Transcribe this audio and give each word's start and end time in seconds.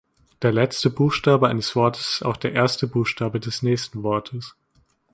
Der 0.41 0.51
letzte 0.51 0.89
Buchstabe 0.89 1.47
eines 1.47 1.75
Wortes 1.75 2.13
ist 2.15 2.25
auch 2.25 2.35
der 2.35 2.53
erste 2.53 2.87
Buchstabe 2.87 3.39
des 3.39 3.61
nächsten 3.61 4.01
Wortes. 4.01 4.55